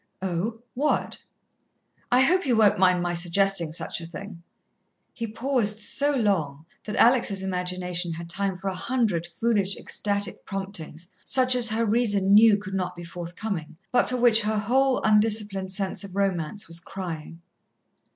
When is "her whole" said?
14.41-15.03